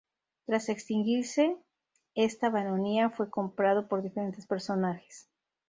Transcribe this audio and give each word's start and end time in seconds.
Tras 0.47 0.69
extinguirse 0.69 1.55
esta 2.15 2.49
baronía 2.49 3.11
fue 3.11 3.29
comprado 3.29 3.87
por 3.87 4.01
diferentes 4.01 4.47
personajes. 4.47 5.29